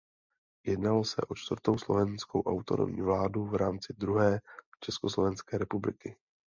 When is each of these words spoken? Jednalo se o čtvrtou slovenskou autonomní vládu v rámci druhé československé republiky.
Jednalo 0.65 1.03
se 1.03 1.21
o 1.27 1.35
čtvrtou 1.35 1.77
slovenskou 1.77 2.41
autonomní 2.43 3.01
vládu 3.01 3.45
v 3.45 3.55
rámci 3.55 3.93
druhé 3.97 4.39
československé 4.79 5.57
republiky. 5.57 6.15